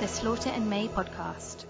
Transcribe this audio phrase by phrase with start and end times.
[0.00, 1.66] the Slaughter and May podcast.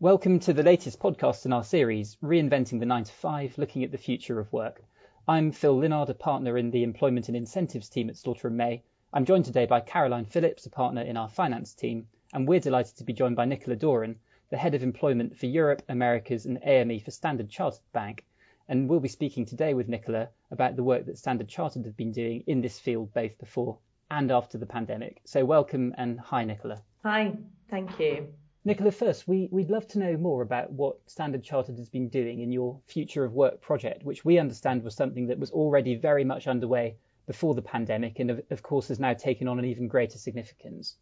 [0.00, 3.92] Welcome to the latest podcast in our series, Reinventing the 9 to 5, looking at
[3.92, 4.82] the future of work.
[5.28, 8.82] I'm Phil Linnard, a partner in the Employment and Incentives team at Slaughter and May.
[9.12, 12.96] I'm joined today by Caroline Phillips, a partner in our finance team, and we're delighted
[12.96, 14.18] to be joined by Nicola Doran,
[14.50, 18.26] the head of employment for Europe, Americas, and AME for Standard Chartered Bank.
[18.68, 22.10] And we'll be speaking today with Nicola about the work that Standard Chartered have been
[22.10, 23.78] doing in this field both before
[24.10, 25.20] and after the pandemic.
[25.24, 26.82] So, welcome and hi, Nicola.
[27.04, 27.36] Hi,
[27.70, 28.28] thank you.
[28.64, 32.40] Nicola, first, we, would love to know more about what Standard Chartered has been doing
[32.40, 36.24] in your Future of Work project, which we understand was something that was already very
[36.24, 39.88] much underway before the pandemic and, of, of course, has now taken on an even
[39.88, 40.96] greater significance.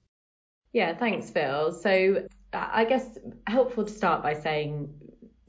[0.72, 1.72] Yeah, thanks, Phil.
[1.72, 4.88] So, uh, I guess helpful to start by saying,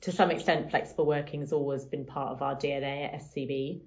[0.01, 3.81] to some extent, flexible working has always been part of our DNA at SCB.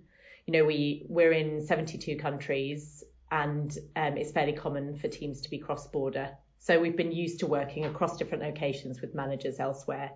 [0.46, 5.50] You know, we we're in 72 countries, and um, it's fairly common for teams to
[5.50, 6.30] be cross-border
[6.62, 10.12] so we've been used to working across different locations with managers elsewhere.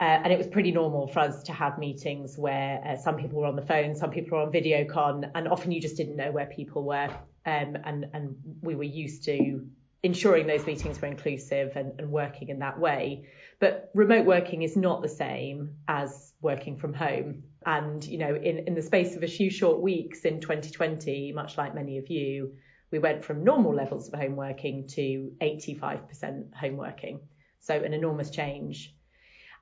[0.00, 3.40] Uh, and it was pretty normal for us to have meetings where uh, some people
[3.40, 6.16] were on the phone, some people were on video con, and often you just didn't
[6.16, 7.08] know where people were.
[7.46, 9.64] Um, and, and we were used to
[10.02, 13.28] ensuring those meetings were inclusive and, and working in that way.
[13.60, 17.44] But remote working is not the same as working from home.
[17.68, 21.58] And, you know, in, in the space of a few short weeks in 2020, much
[21.58, 22.54] like many of you,
[22.90, 27.20] we went from normal levels of home working to 85% home working.
[27.60, 28.94] So an enormous change.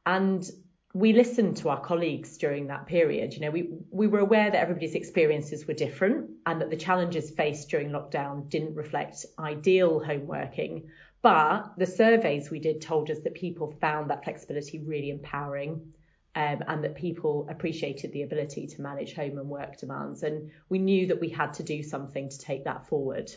[0.07, 0.49] And
[0.95, 3.35] we listened to our colleagues during that period.
[3.35, 7.33] You know, we, we were aware that everybody's experiences were different and that the challenges
[7.33, 10.89] faced during lockdown didn't reflect ideal home working.
[11.23, 15.93] But the surveys we did told us that people found that flexibility really empowering
[16.37, 20.23] um, and that people appreciated the ability to manage home and work demands.
[20.23, 23.33] And we knew that we had to do something to take that forward.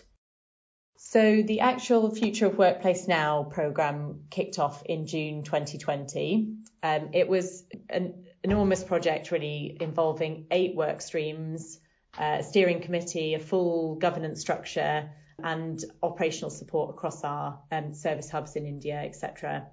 [0.98, 6.58] So the actual Future of Workplace Now programme kicked off in June 2020.
[6.84, 11.80] Um, it was an enormous project, really involving eight work streams,
[12.20, 15.10] a steering committee, a full governance structure,
[15.42, 19.68] and operational support across our um, service hubs in India, etc.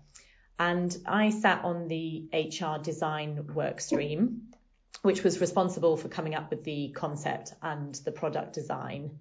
[0.59, 4.49] And I sat on the HR design work stream,
[5.03, 9.19] which was responsible for coming up with the concept and the product design.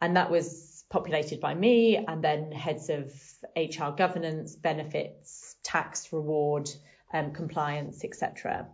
[0.00, 3.12] And that was populated by me and then heads of
[3.56, 6.70] HR governance, benefits, tax, reward,
[7.12, 8.68] um, compliance, etc.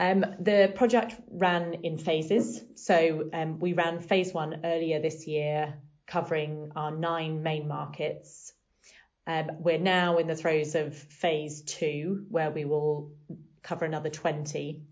[0.00, 2.62] Um, the project ran in phases.
[2.74, 5.74] So um, we ran phase one earlier this year,
[6.06, 8.52] covering our nine main markets
[9.26, 13.12] um, we're now in the throes of phase two, where we will
[13.62, 14.82] cover another 20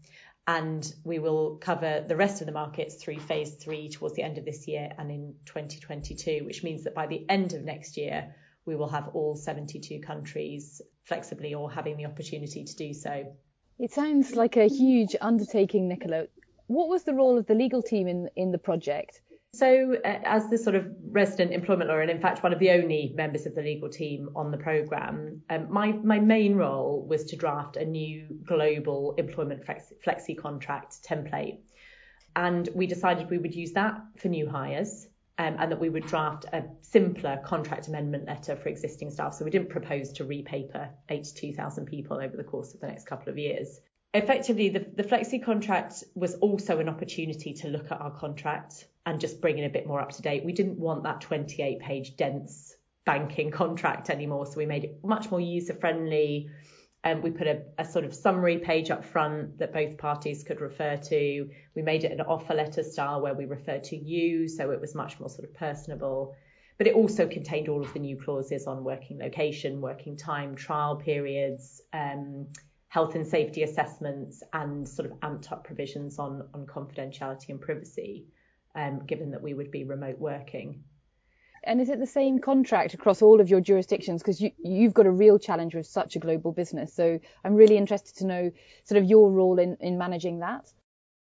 [0.47, 4.39] and we will cover the rest of the markets through phase three towards the end
[4.39, 8.35] of this year and in 2022, which means that by the end of next year,
[8.65, 13.35] we will have all 72 countries flexibly or having the opportunity to do so.
[13.79, 16.27] It sounds like a huge undertaking, Nicola.
[16.67, 19.21] What was the role of the legal team in, in the project?
[19.55, 22.71] So, uh, as the sort of resident employment lawyer, and in fact one of the
[22.71, 27.25] only members of the legal team on the programme, um, my my main role was
[27.27, 31.61] to draft a new global employment flexi, flexi contract template,
[32.37, 35.07] and we decided we would use that for new hires.
[35.41, 39.35] Um, and that we would draft a simpler contract amendment letter for existing staff.
[39.35, 43.29] So we didn't propose to repaper 82,000 people over the course of the next couple
[43.29, 43.81] of years
[44.15, 49.19] effectively the, the flexi contract was also an opportunity to look at our contract and
[49.19, 50.45] just bringing a bit more up to date.
[50.45, 52.77] We didn't want that 28 page dense
[53.07, 56.51] banking contract anymore, so we made it much more user friendly.
[57.05, 60.61] And we put a, a, sort of summary page up front that both parties could
[60.61, 61.49] refer to.
[61.75, 64.95] We made it an offer letter style where we referred to you, so it was
[64.95, 66.35] much more sort of personable.
[66.77, 70.97] But it also contained all of the new clauses on working location, working time, trial
[70.97, 72.49] periods, um,
[72.89, 78.27] health and safety assessments and sort of amped up provisions on, on confidentiality and privacy,
[78.79, 80.85] um, given that we would be remote working.
[81.65, 84.23] And is it the same contract across all of your jurisdictions?
[84.23, 86.95] Because you, you've got a real challenge with such a global business.
[86.95, 88.51] So I'm really interested to know
[88.85, 90.73] sort of your role in, in managing that.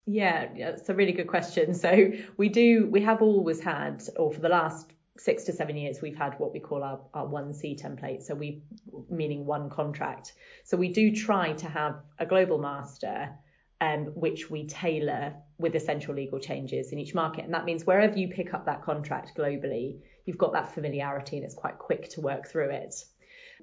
[0.05, 1.73] Yeah, it's a really good question.
[1.73, 6.01] So we do, we have always had, or for the last six to seven years,
[6.01, 8.23] we've had what we call our, our 1C template.
[8.23, 8.61] So we,
[9.09, 10.33] meaning one contract.
[10.63, 13.29] So we do try to have a global master,
[13.81, 17.45] um, which we tailor with essential legal changes in each market.
[17.45, 21.45] And that means wherever you pick up that contract globally, you've got that familiarity and
[21.45, 22.95] it's quite quick to work through it.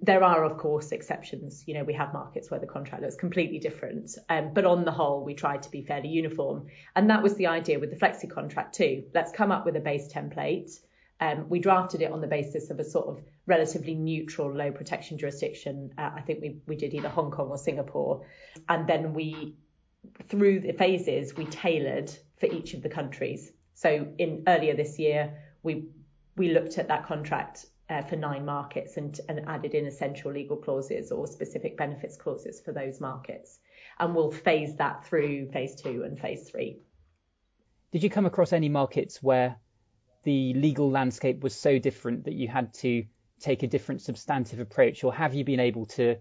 [0.03, 1.65] There are, of course, exceptions.
[1.67, 4.11] You know, we have markets where the contract looks completely different.
[4.29, 6.67] Um, but on the whole, we try to be fairly uniform.
[6.95, 9.05] And that was the idea with the flexi contract too.
[9.15, 10.71] Let's come up with a base template
[11.21, 15.17] Um, we drafted it on the basis of a sort of relatively neutral, low protection
[15.19, 15.93] jurisdiction.
[15.97, 18.27] Uh, I think we, we did either Hong Kong or Singapore.
[18.69, 19.55] And then we,
[20.29, 23.53] through the phases, we tailored for each of the countries.
[23.75, 25.89] So in earlier this year, we
[26.37, 30.57] we looked at that contract uh, for nine markets and, and added in essential legal
[30.57, 33.59] clauses or specific benefits clauses for those markets.
[33.99, 36.79] And we'll phase that through phase two and phase three.
[37.93, 39.57] Did you come across any markets where
[40.25, 43.05] the legal landscape was so different that you had to
[43.41, 46.17] take a different substantive approach, or have you been able to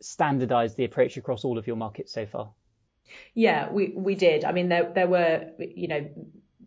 [0.00, 2.52] standardize the approach across all of your markets so far?
[3.34, 4.44] Yeah, we, we did.
[4.44, 6.10] I mean, there, there were, you know,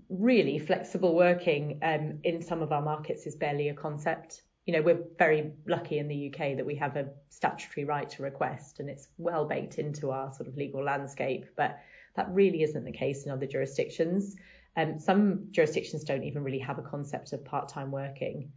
[0.10, 4.44] really flexible working um, in some of our markets is barely a concept.
[4.66, 8.24] You know, we're very lucky in the UK that we have a statutory right to
[8.24, 11.80] request and it's well baked into our sort of legal landscape, but
[12.16, 14.36] that really isn't the case in other jurisdictions.
[14.78, 18.52] Um, some jurisdictions don't even really have a concept of part-time working.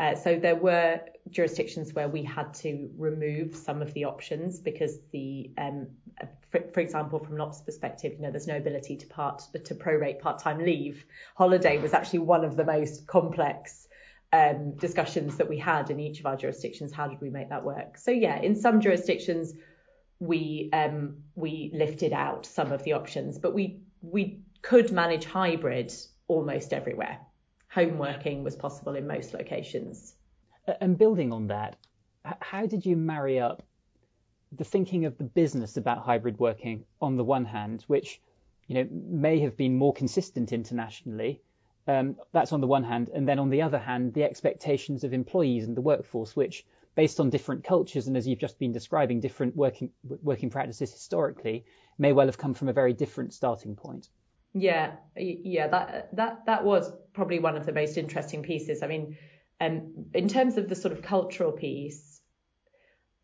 [0.00, 0.98] Uh, so there were
[1.28, 5.86] jurisdictions where we had to remove some of the options because the, um,
[6.50, 9.74] for, for, example, from an ops perspective, you know, there's no ability to part to
[9.74, 11.04] prorate part-time leave.
[11.36, 13.88] Holiday was actually one of the most complex
[14.32, 16.94] um, discussions that we had in each of our jurisdictions.
[16.94, 17.98] How did we make that work?
[17.98, 19.52] So yeah, in some jurisdictions
[20.18, 25.92] we um, we lifted out some of the options, but we we could manage hybrid
[26.26, 27.18] almost everywhere
[27.70, 30.14] home working was possible in most locations.
[30.80, 31.76] And building on that,
[32.40, 33.62] how did you marry up
[34.52, 38.20] the thinking of the business about hybrid working on the one hand, which
[38.66, 41.40] you know may have been more consistent internationally,
[41.86, 45.12] um, that's on the one hand, and then on the other hand, the expectations of
[45.12, 46.66] employees and the workforce, which
[46.96, 49.90] based on different cultures and as you've just been describing, different working
[50.22, 51.64] working practices historically,
[51.98, 54.08] may well have come from a very different starting point.
[54.52, 58.82] Yeah, yeah, that that that was probably one of the most interesting pieces.
[58.82, 59.16] I mean,
[59.60, 62.20] um, in terms of the sort of cultural piece,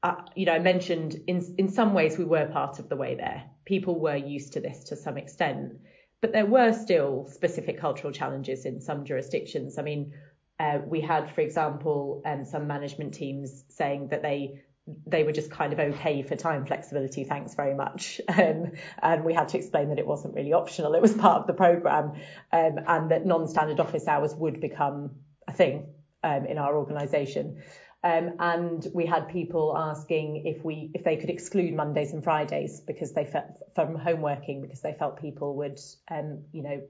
[0.03, 3.17] uh, you know, I mentioned in in some ways we were part of the way
[3.17, 3.43] there.
[3.65, 5.73] People were used to this to some extent,
[6.21, 9.79] but there were still specific cultural challenges in some jurisdictions.
[9.79, 10.13] I mean,
[10.61, 14.63] uh, we had, for example, um, some management teams saying that they
[15.07, 18.21] they were just kind of okay for time flexibility, thanks very much.
[18.37, 18.73] Um,
[19.03, 21.55] and we had to explain that it wasn't really optional, it was part of the
[21.55, 22.13] programme,
[22.53, 25.13] um, and that non standard office hours would become
[25.49, 25.87] a thing
[26.23, 27.63] um, in our organisation.
[28.05, 32.81] Um, and we had people asking if we if they could exclude Mondays and Fridays
[32.81, 35.81] because they felt from home working because they felt people would
[36.11, 36.83] um, you know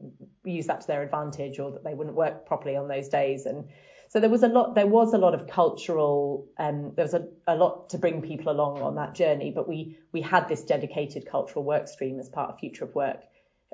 [0.45, 3.69] use that to their advantage or that they wouldn't work properly on those days and
[4.09, 7.27] so there was a lot, there was a lot of cultural, um, there was a,
[7.47, 11.27] a lot to bring people along on that journey, but we, we had this dedicated
[11.27, 13.23] cultural work stream as part of Future of Work,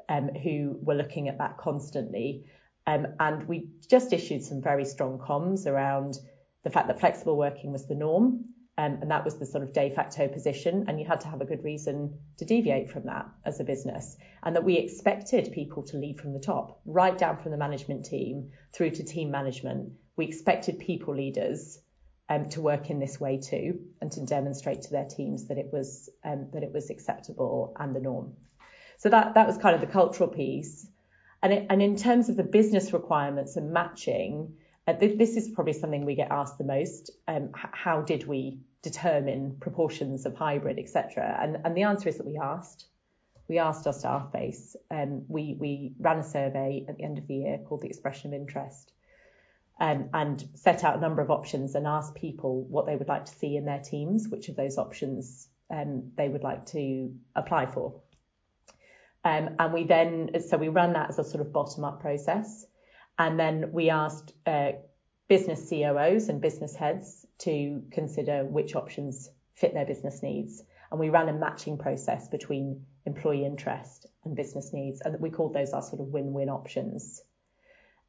[0.08, 2.44] um, who were looking at that constantly.
[2.86, 6.18] Um, and we just issued some very strong comms around
[6.64, 8.46] the fact that flexible working was the norm.
[8.78, 10.86] Um, and that was the sort of de facto position.
[10.88, 14.16] And you had to have a good reason to deviate from that as a business.
[14.42, 18.06] And that we expected people to lead from the top, right down from the management
[18.06, 21.78] team through to team management we expected people leaders
[22.28, 25.70] um, to work in this way too, and to demonstrate to their teams that it
[25.72, 28.34] was um, that it was acceptable and the norm.
[28.98, 30.86] So that that was kind of the cultural piece,
[31.42, 34.54] and it, and in terms of the business requirements and matching,
[34.86, 37.10] uh, th- this is probably something we get asked the most.
[37.26, 41.38] Um, h- how did we determine proportions of hybrid, etc.
[41.40, 42.86] And and the answer is that we asked.
[43.48, 44.76] We asked our staff base.
[44.90, 48.32] Um, we we ran a survey at the end of the year called the Expression
[48.32, 48.92] of Interest
[49.80, 53.24] um, and set out a number of options and ask people what they would like
[53.24, 57.66] to see in their teams, which of those options um, they would like to apply
[57.66, 58.00] for.
[59.24, 62.66] Um, and we then, so we ran that as a sort of bottom up process.
[63.18, 64.72] And then we asked uh,
[65.28, 70.62] business COOs and business heads to consider which options fit their business needs.
[70.90, 75.00] And we ran a matching process between employee interest and business needs.
[75.00, 77.22] And we called those our sort of win win options.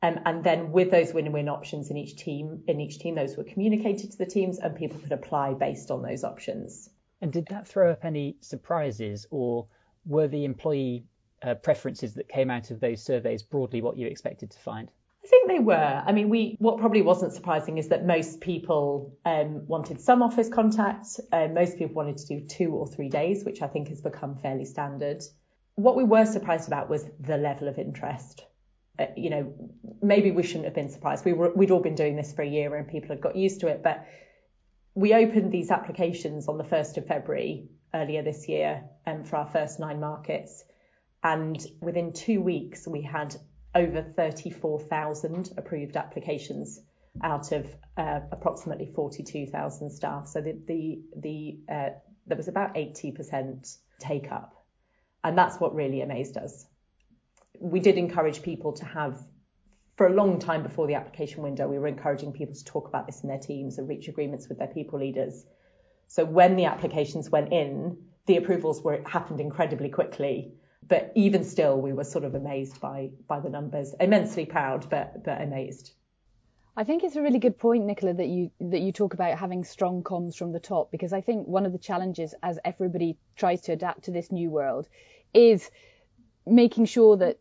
[0.04, 4.12] And then with those win-win options in each team, in each team, those were communicated
[4.12, 6.90] to the teams and people could apply based on those options.
[7.22, 9.66] And did that throw up any surprises or
[10.06, 11.06] were the employee
[11.42, 14.92] uh, preferences that came out of those surveys broadly what you expected to find?
[15.24, 16.04] I think they were.
[16.06, 20.50] I mean, we what probably wasn't surprising is that most people um, wanted some office
[20.50, 21.22] contact.
[21.32, 24.36] Uh, most people wanted to do two or three days, which I think has become
[24.36, 25.24] fairly standard.
[25.76, 28.46] What we were surprised about was the level of interest.
[29.00, 29.54] Uh, you know,
[30.02, 31.26] maybe we shouldn't have been surprised.
[31.26, 33.60] We were, we'd all been doing this for a year and people had got used
[33.62, 33.82] to it.
[33.84, 34.06] But
[34.94, 39.48] we opened these applications on the 1st of February earlier this year um, for our
[39.48, 40.64] first nine markets.
[41.24, 43.36] And within two weeks, we had
[43.74, 46.82] over 34,000 approved applications
[47.22, 47.66] out of
[47.98, 50.28] uh, approximately 42,000 staff.
[50.28, 51.90] So the the, the uh,
[52.26, 54.66] there was about 80% take up,
[55.24, 56.66] and that's what really amazed us.
[57.64, 59.20] We did encourage people to have.
[59.96, 63.06] For a long time before the application window, we were encouraging people to talk about
[63.06, 65.46] this in their teams and reach agreements with their people leaders.
[66.08, 70.56] So when the applications went in, the approvals were happened incredibly quickly.
[70.88, 73.94] But even still, we were sort of amazed by by the numbers.
[74.00, 75.94] Immensely proud, but but amazed.
[76.76, 79.64] I think it's a really good point, Nicola, that you that you talk about having
[79.64, 83.62] strong comms from the top because I think one of the challenges as everybody tries
[83.62, 84.88] to adapt to this new world
[85.34, 85.70] is
[86.46, 87.40] making sure that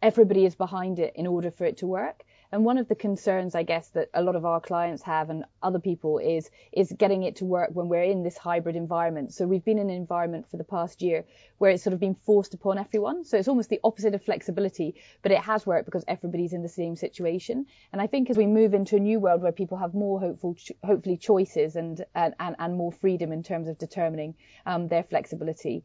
[0.00, 2.24] everybody is behind it in order for it to work.
[2.54, 5.46] And one of the concerns, I guess, that a lot of our clients have and
[5.62, 9.32] other people is is getting it to work when we're in this hybrid environment.
[9.32, 11.24] So we've been in an environment for the past year
[11.56, 13.24] where it's sort of been forced upon everyone.
[13.24, 16.68] So it's almost the opposite of flexibility, but it has worked because everybody's in the
[16.68, 17.64] same situation.
[17.90, 20.54] And I think as we move into a new world where people have more hopeful,
[20.84, 24.34] hopefully choices and and and more freedom in terms of determining
[24.66, 25.84] um, their flexibility,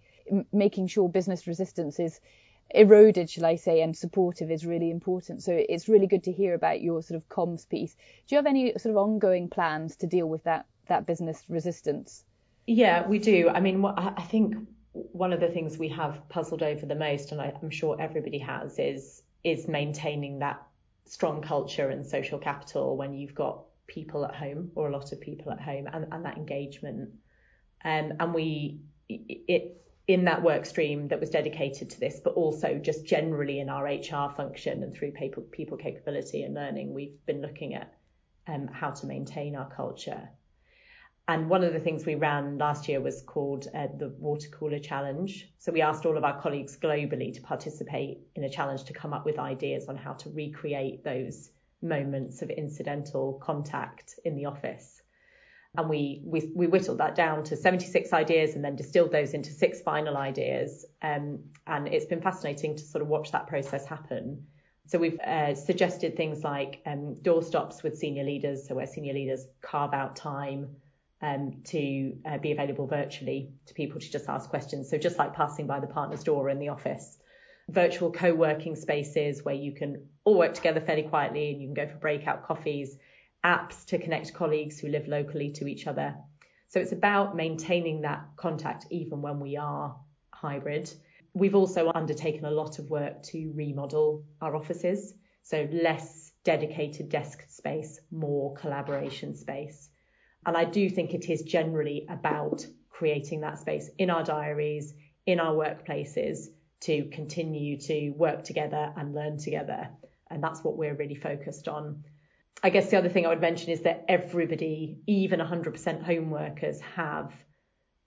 [0.51, 2.19] making sure business resistance is
[2.71, 5.43] eroded, shall I say, and supportive is really important.
[5.43, 7.95] So it's really good to hear about your sort of comms piece.
[7.95, 12.23] Do you have any sort of ongoing plans to deal with that that business resistance?
[12.65, 13.49] Yeah, we do.
[13.49, 14.55] I mean, I think
[14.93, 18.77] one of the things we have puzzled over the most, and I'm sure everybody has,
[18.79, 20.61] is is maintaining that
[21.05, 25.21] strong culture and social capital when you've got people at home or a lot of
[25.21, 27.09] people at home and, and that engagement.
[27.85, 32.79] Um, and we it in that work stream that was dedicated to this, but also
[32.81, 37.41] just generally in our HR function and through people, people capability and learning, we've been
[37.41, 37.93] looking at
[38.47, 40.29] um, how to maintain our culture.
[41.27, 44.79] And one of the things we ran last year was called uh, the Water Cooler
[44.79, 45.51] Challenge.
[45.57, 49.11] So we asked all of our colleagues globally to participate in a challenge to come
[49.11, 51.49] up with ideas on how to recreate those
[51.81, 55.01] moments of incidental contact in the office
[55.77, 59.51] and we, we, we whittled that down to 76 ideas and then distilled those into
[59.51, 60.85] six final ideas.
[61.03, 64.47] Um, and it's been fascinating to sort of watch that process happen.
[64.87, 69.45] So we've uh, suggested things like um, doorstops with senior leaders, so where senior leaders
[69.61, 70.69] carve out time
[71.21, 74.89] um, to uh, be available virtually to people to just ask questions.
[74.89, 77.19] So just like passing by the partner's door in the office.
[77.69, 81.87] Virtual co-working spaces where you can all work together fairly quietly and you can go
[81.87, 82.97] for breakout coffees
[83.45, 86.15] apps to connect colleagues who live locally to each other.
[86.69, 89.95] So it's about maintaining that contact even when we are
[90.33, 90.91] hybrid.
[91.33, 95.13] We've also undertaken a lot of work to remodel our offices.
[95.43, 99.89] So less dedicated desk space, more collaboration space.
[100.45, 104.93] And I do think it is generally about creating that space in our diaries,
[105.25, 106.47] in our workplaces
[106.81, 109.89] to continue to work together and learn together.
[110.29, 112.03] And that's what we're really focused on.
[112.63, 116.81] I guess the other thing I would mention is that everybody, even 100% home workers,
[116.81, 117.31] have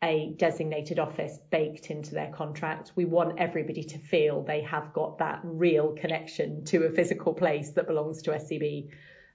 [0.02, 2.92] a designated office baked into their contract.
[2.96, 7.70] We want everybody to feel they have got that real connection to a physical place
[7.72, 8.88] that belongs to SCB.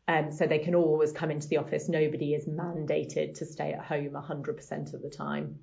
[0.07, 1.89] Um, so they can always come into the office.
[1.89, 5.57] Nobody is mandated to stay at home 100% of the time.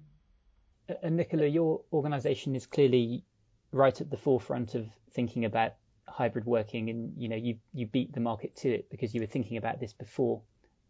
[1.03, 3.25] And Nicola, your organisation is clearly
[3.71, 5.75] right at the forefront of thinking about
[6.13, 9.27] hybrid working and you know you you beat the market to it because you were
[9.27, 10.41] thinking about this before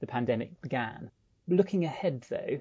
[0.00, 1.10] the pandemic began.
[1.48, 2.60] Looking ahead though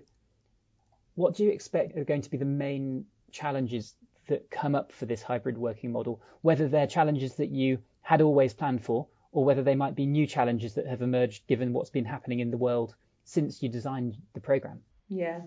[1.15, 3.96] what do you expect are going to be the main challenges
[4.27, 8.53] that come up for this hybrid working model whether they're challenges that you had always
[8.53, 12.06] planned for or whether they might be new challenges that have emerged given what's been
[12.06, 14.82] happening in the world since you designed the program?
[15.08, 15.41] Yeah.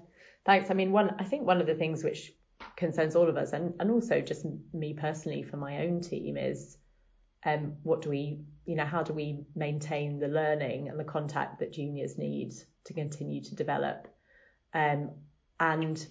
[0.44, 0.70] Thanks.
[0.70, 2.32] I mean one i think one of the things which
[2.76, 6.78] concerns all of us and, and also just me personally for my own team is
[7.44, 11.58] um, what do we, you know, how do we maintain the learning and the contact
[11.60, 14.08] that juniors need to continue to develop?
[14.72, 15.10] Um,
[15.60, 16.06] and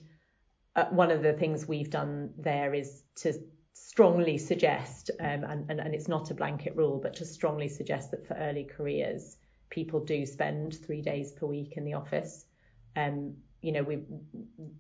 [0.76, 3.34] uh, one of the things we've done there is to
[3.74, 8.12] strongly suggest, um, and, and, and it's not a blanket rule, but to strongly suggest
[8.12, 9.38] that for early careers,
[9.70, 12.46] people do spend three days per week in the office.
[12.96, 14.00] Um, you know, we,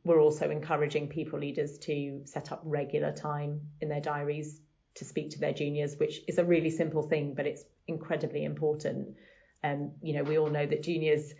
[0.03, 4.61] we're also encouraging people leaders to set up regular time in their diaries
[4.95, 9.15] to speak to their juniors, which is a really simple thing, but it's incredibly important.
[9.63, 11.33] Um, you know, we all know that juniors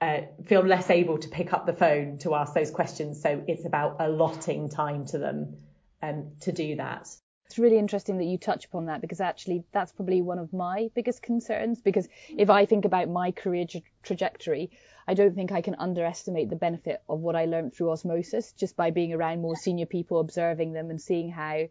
[0.00, 3.64] uh, feel less able to pick up the phone to ask those questions, so it's
[3.64, 5.56] about allotting time to them
[6.02, 7.08] um, to do that.
[7.46, 10.88] It's really interesting that you touch upon that because actually that's probably one of my
[10.94, 11.82] biggest concerns.
[11.82, 14.70] Because if I think about my career tra- trajectory,
[15.06, 18.74] I don't think I can underestimate the benefit of what I learned through osmosis just
[18.74, 21.68] by being around more senior people, observing them, and seeing how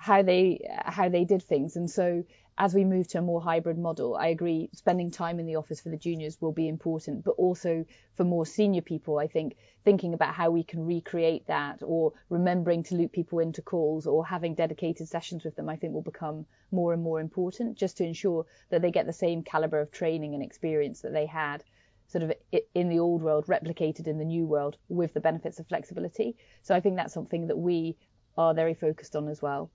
[0.00, 1.76] how they how they did things.
[1.76, 2.24] And so
[2.56, 5.82] as we move to a more hybrid model, I agree spending time in the office
[5.82, 7.84] for the juniors will be important, but also
[8.16, 12.82] for more senior people, I think thinking about how we can recreate that or remembering
[12.84, 16.46] to loop people into calls or having dedicated sessions with them, I think will become
[16.70, 20.32] more and more important just to ensure that they get the same caliber of training
[20.32, 21.62] and experience that they had
[22.08, 22.32] sort of
[22.74, 26.36] in the old world replicated in the new world with the benefits of flexibility.
[26.62, 27.98] So I think that's something that we
[28.38, 29.70] are very focused on as well.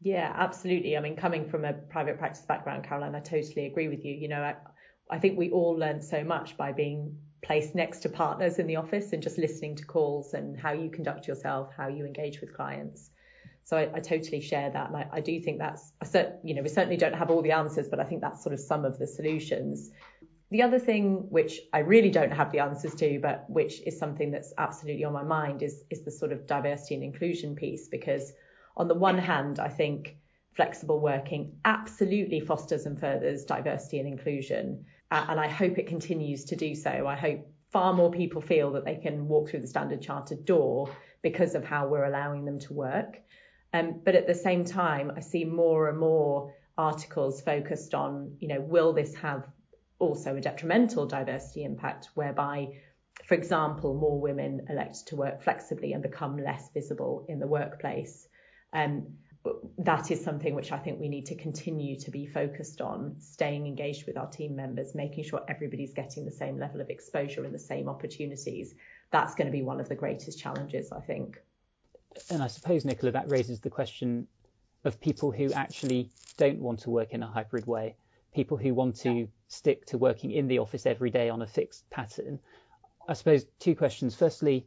[0.00, 0.96] Yeah, absolutely.
[0.96, 4.14] I mean, coming from a private practice background, Caroline, I totally agree with you.
[4.14, 4.54] You know, I,
[5.10, 8.76] I think we all learn so much by being placed next to partners in the
[8.76, 12.54] office and just listening to calls and how you conduct yourself, how you engage with
[12.54, 13.10] clients.
[13.64, 16.62] So I, I totally share that, and I, I do think that's, cert, you know,
[16.62, 18.98] we certainly don't have all the answers, but I think that's sort of some of
[18.98, 19.90] the solutions.
[20.50, 24.30] The other thing which I really don't have the answers to, but which is something
[24.30, 28.32] that's absolutely on my mind, is is the sort of diversity and inclusion piece because
[28.80, 30.16] on the one hand, I think
[30.54, 34.86] flexible working absolutely fosters and furthers diversity and inclusion.
[35.10, 37.06] And I hope it continues to do so.
[37.06, 40.90] I hope far more people feel that they can walk through the Standard Chartered door
[41.20, 43.18] because of how we're allowing them to work.
[43.74, 48.48] Um, but at the same time, I see more and more articles focused on, you
[48.48, 49.46] know, will this have
[49.98, 52.68] also a detrimental diversity impact whereby,
[53.26, 58.26] for example, more women elect to work flexibly and become less visible in the workplace.
[58.72, 59.06] Um,
[59.78, 63.66] that is something which I think we need to continue to be focused on, staying
[63.66, 67.54] engaged with our team members, making sure everybody's getting the same level of exposure and
[67.54, 68.74] the same opportunities.
[69.10, 71.38] That's going to be one of the greatest challenges, I think.
[72.28, 74.26] And I suppose, Nicola, that raises the question
[74.84, 77.96] of people who actually don't want to work in a hybrid way,
[78.34, 79.26] people who want to yeah.
[79.48, 82.38] stick to working in the office every day on a fixed pattern.
[83.08, 84.14] I suppose two questions.
[84.14, 84.66] Firstly,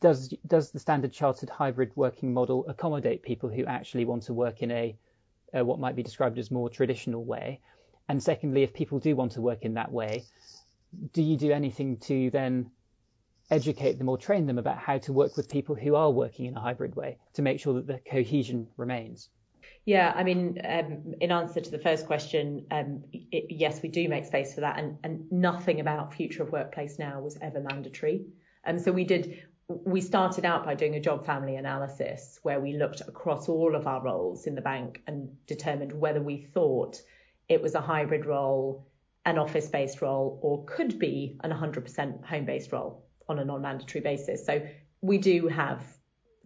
[0.00, 4.62] does does the standard chartered hybrid working model accommodate people who actually want to work
[4.62, 4.96] in a
[5.56, 7.60] uh, what might be described as more traditional way?
[8.08, 10.24] And secondly, if people do want to work in that way,
[11.12, 12.70] do you do anything to then
[13.50, 16.56] educate them or train them about how to work with people who are working in
[16.56, 19.28] a hybrid way to make sure that the cohesion remains?
[19.84, 24.08] Yeah, I mean, um, in answer to the first question, um, it, yes, we do
[24.08, 28.24] make space for that, and, and nothing about future of workplace now was ever mandatory.
[28.64, 32.60] And um, so we did we started out by doing a job family analysis where
[32.60, 37.00] we looked across all of our roles in the bank and determined whether we thought
[37.48, 38.86] it was a hybrid role,
[39.24, 43.62] an office based role, or could be an 100% home based role on a non
[43.62, 44.46] mandatory basis.
[44.46, 44.64] So
[45.00, 45.84] we do have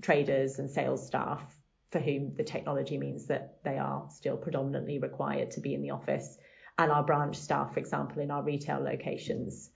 [0.01, 1.43] traders and sales staff
[1.91, 5.91] for whom the technology means that they are still predominantly required to be in the
[5.91, 6.39] office,
[6.79, 9.71] and our branch staff, for example, in our retail locations.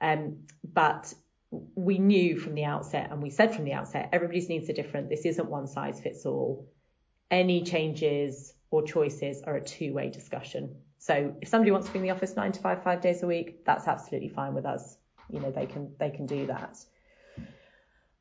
[0.00, 1.14] Um, but
[1.52, 5.10] we knew from the outset, and we said from the outset, everybody's needs are different.
[5.10, 6.66] This isn't one size fits all.
[7.30, 10.74] Any changes or choices are a two way discussion.
[10.98, 13.26] So if somebody wants to be in the office nine to five, five days a
[13.26, 14.96] week, that's absolutely fine with us.
[15.28, 16.78] You know, they can they can do that.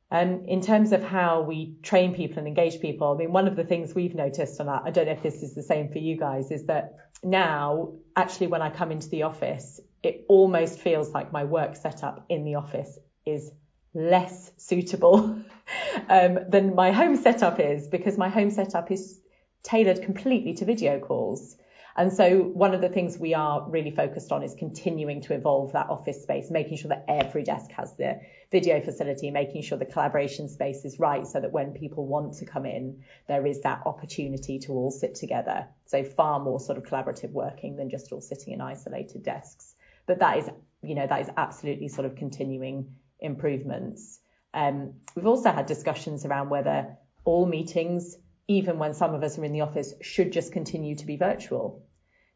[0.10, 3.56] And in terms of how we train people and engage people, I mean, one of
[3.56, 6.00] the things we've noticed on that, I don't know if this is the same for
[6.00, 11.12] you guys, is that now actually when I come into the office, it almost feels
[11.12, 13.52] like my work setup in the office is
[13.94, 15.38] less suitable
[16.10, 19.20] um, than my home setup is because my home setup is
[19.64, 21.58] tailored completely to video calls.
[21.98, 25.74] And so one of the things we are really focused on is continuing to evolve
[25.74, 29.86] that office space, making sure that every desk has the video facility, making sure the
[29.86, 33.82] collaboration space is right so that when people want to come in, there is that
[33.86, 35.68] opportunity to all sit together.
[35.86, 39.76] So far more sort of collaborative working than just all sitting in isolated desks.
[40.06, 40.50] But that is,
[40.82, 44.20] you know, that is absolutely sort of continuing improvements.
[44.54, 49.46] Um, we've also had discussions around whether all meetings, even when some of us are
[49.46, 51.86] in the office, should just continue to be virtual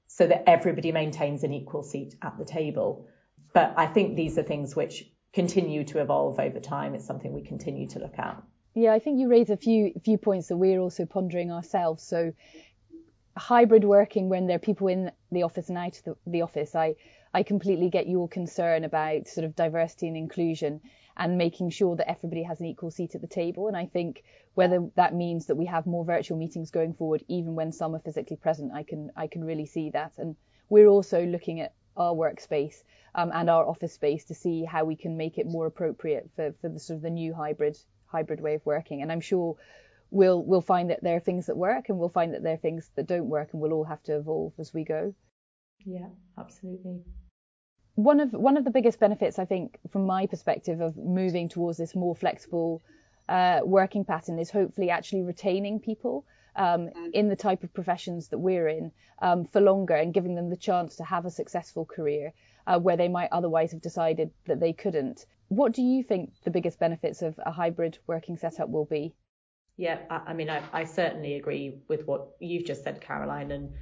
[0.07, 3.07] so that everybody maintains an equal seat at the table.
[3.53, 6.95] But I think these are things which continue to evolve over time.
[6.95, 8.41] It's something we continue to look at.
[8.73, 12.03] Yeah, I think you raise a few few points that we're also pondering ourselves.
[12.03, 12.33] So
[13.37, 16.75] hybrid working when there are people in the office and out of the, the office.
[16.75, 16.95] I
[17.35, 20.79] I completely get your concern about sort of diversity and inclusion
[21.17, 23.67] and making sure that everybody has an equal seat at the table.
[23.67, 27.53] And I think whether that means that we have more virtual meetings going forward, even
[27.53, 30.13] when some are physically present, I can I can really see that.
[30.17, 30.37] And
[30.69, 32.83] we're also looking at our workspace
[33.15, 36.53] um, and our office space to see how we can make it more appropriate for,
[36.61, 39.01] for the sort of the new hybrid hybrid way of working.
[39.01, 39.57] And I'm sure
[40.09, 42.65] we'll we'll find that there are things that work and we'll find that there are
[42.65, 45.13] things that don't work and we'll all have to evolve as we go.
[45.83, 47.03] Yeah, absolutely
[47.95, 51.77] one of one of the biggest benefits I think from my perspective of moving towards
[51.77, 52.81] this more flexible
[53.27, 58.37] uh, working pattern is hopefully actually retaining people um, in the type of professions that
[58.37, 62.33] we're in um, for longer and giving them the chance to have a successful career
[62.67, 65.25] uh, where they might otherwise have decided that they couldn't.
[65.47, 69.13] What do you think the biggest benefits of a hybrid working setup will be?
[69.77, 73.51] Yeah, I, I mean, I, I, certainly agree with what you've just said, Caroline.
[73.51, 73.73] And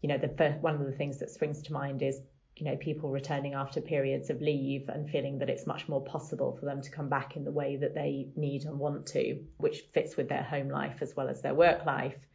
[0.00, 0.28] you know, the
[0.60, 2.20] one of the things that springs to mind is
[2.56, 6.56] you know people returning after periods of leave and feeling that it's much more possible
[6.56, 9.82] for them to come back in the way that they need and want to, which
[9.92, 12.26] fits with their home life as well as their work life.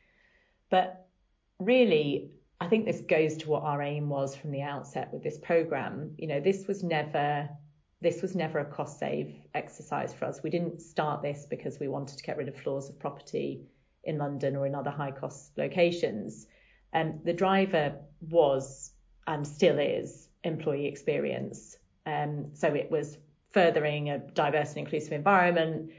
[0.70, 1.08] But
[1.60, 5.38] really, I think this goes to what our aim was from the outset with this
[5.38, 6.16] program.
[6.18, 7.50] You know, this was never
[8.02, 10.42] this was never a cost save exercise for us.
[10.42, 13.66] We didn't start this because we wanted to get rid of floors of property
[14.06, 16.48] in London or in other high cost locations.
[16.94, 18.92] And um, the driver was
[19.30, 21.78] and still is employee experience.
[22.06, 23.18] Um, so it was
[23.52, 25.92] furthering a diverse and inclusive environment,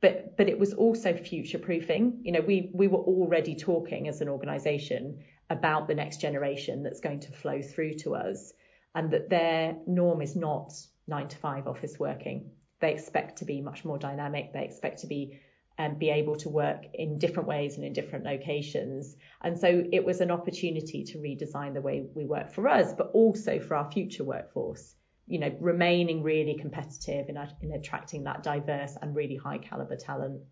[0.00, 2.20] but but it was also future proofing.
[2.24, 7.00] You know, we we were already talking as an organisation about the next generation that's
[7.00, 8.52] going to flow through to us,
[8.96, 10.72] and that their norm is not
[11.06, 12.50] nine to five office working.
[12.80, 14.52] They expect to be much more dynamic.
[14.52, 15.38] They expect to be
[15.78, 19.16] and be able to work in different ways and in different locations.
[19.42, 23.10] And so it was an opportunity to redesign the way we work for us, but
[23.12, 24.94] also for our future workforce.
[25.26, 30.42] You know, remaining really competitive in, in attracting that diverse and really high caliber talent.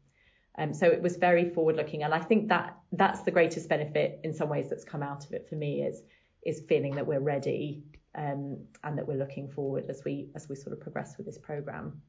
[0.58, 4.20] Um, so it was very forward looking, and I think that that's the greatest benefit
[4.24, 6.02] in some ways that's come out of it for me is
[6.44, 7.82] is feeling that we're ready
[8.14, 11.38] um, and that we're looking forward as we as we sort of progress with this
[11.38, 12.00] program.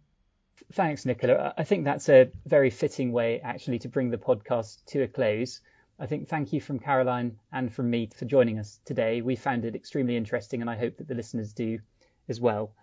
[0.73, 1.53] Thanks, Nicola.
[1.57, 5.61] I think that's a very fitting way, actually, to bring the podcast to a close.
[5.99, 9.21] I think thank you from Caroline and from me for joining us today.
[9.21, 11.79] We found it extremely interesting, and I hope that the listeners do
[12.27, 12.73] as well.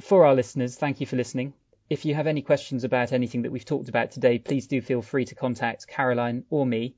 [0.00, 1.54] For our listeners, thank you for listening.
[1.90, 5.02] If you have any questions about anything that we've talked about today, please do feel
[5.02, 6.94] free to contact Caroline or me